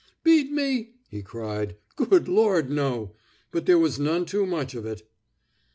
[0.23, 1.75] "Beat me?" he cried.
[1.95, 3.13] "Good Lord, no;
[3.51, 5.07] but there was none too much in it."